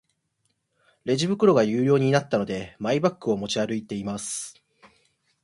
[1.05, 4.59] レジ袋が有料になったので、マイバッグを持ち歩いています。